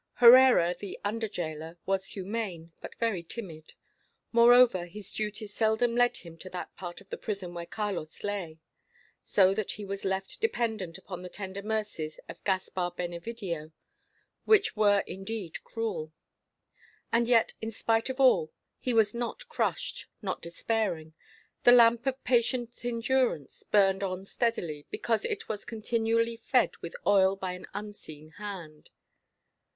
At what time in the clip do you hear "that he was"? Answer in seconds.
9.53-10.03